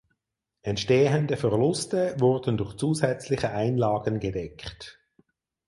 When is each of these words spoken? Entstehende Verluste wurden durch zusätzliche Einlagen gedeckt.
Entstehende 0.63 1.37
Verluste 1.37 2.15
wurden 2.19 2.57
durch 2.57 2.75
zusätzliche 2.75 3.51
Einlagen 3.51 4.19
gedeckt. 4.19 4.99